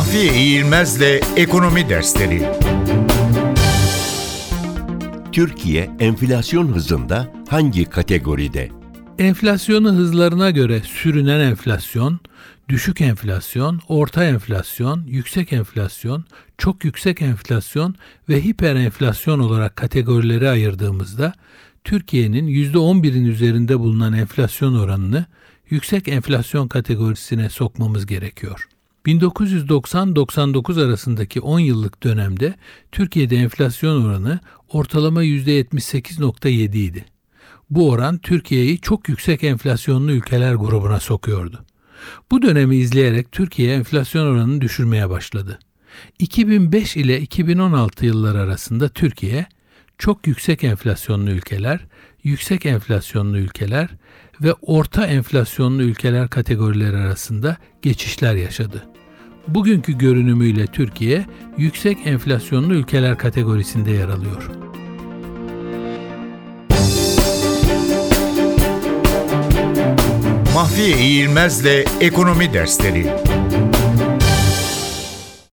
[0.00, 2.42] Mahfiye İğilmez'le Ekonomi Dersleri
[5.32, 8.70] Türkiye enflasyon hızında hangi kategoride?
[9.18, 12.20] Enflasyonu hızlarına göre sürünen enflasyon,
[12.68, 16.24] düşük enflasyon, orta enflasyon, yüksek enflasyon,
[16.58, 17.94] çok yüksek enflasyon
[18.28, 21.32] ve hiper enflasyon olarak kategorilere ayırdığımızda
[21.84, 25.26] Türkiye'nin %11'in üzerinde bulunan enflasyon oranını
[25.70, 28.68] yüksek enflasyon kategorisine sokmamız gerekiyor.
[29.06, 32.54] 1990-99 arasındaki 10 yıllık dönemde
[32.92, 37.04] Türkiye'de enflasyon oranı ortalama %78.7 idi.
[37.70, 41.64] Bu oran Türkiye'yi çok yüksek enflasyonlu ülkeler grubuna sokuyordu.
[42.30, 45.58] Bu dönemi izleyerek Türkiye enflasyon oranını düşürmeye başladı.
[46.18, 49.46] 2005 ile 2016 yılları arasında Türkiye
[49.98, 51.80] çok yüksek enflasyonlu ülkeler,
[52.24, 53.88] yüksek enflasyonlu ülkeler
[54.42, 58.86] ve orta enflasyonlu ülkeler kategorileri arasında geçişler yaşadı.
[59.48, 61.26] Bugünkü görünümüyle Türkiye
[61.58, 64.50] yüksek enflasyonlu ülkeler kategorisinde yer alıyor.
[70.54, 73.06] Mahfiye İğilmez'le Ekonomi Dersleri